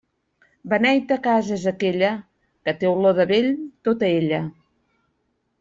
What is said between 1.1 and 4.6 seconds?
casa és aquella, que té olor de vell tota ella.